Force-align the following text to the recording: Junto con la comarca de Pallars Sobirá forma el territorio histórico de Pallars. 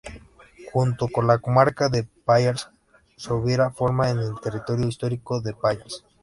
Junto 0.73 1.07
con 1.09 1.27
la 1.27 1.37
comarca 1.37 1.87
de 1.87 2.05
Pallars 2.25 2.71
Sobirá 3.17 3.69
forma 3.69 4.09
el 4.09 4.33
territorio 4.41 4.87
histórico 4.87 5.41
de 5.41 5.53
Pallars. 5.53 6.03